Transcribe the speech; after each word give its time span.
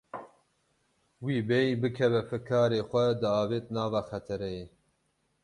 Wî 1.25 1.37
bêyî 1.47 1.73
bikeve 1.81 2.21
fikarê 2.29 2.81
xwe 2.89 3.05
diavêt 3.21 3.65
nava 3.75 4.01
xetereyê. 4.09 4.65